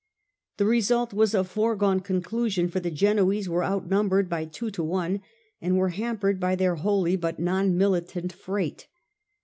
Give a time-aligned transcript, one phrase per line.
[0.57, 4.83] The result was a foregone conclusion, for the Genoese were out numbered by two to
[4.83, 5.21] one
[5.61, 8.87] and were hampered by their holy but non militant freight.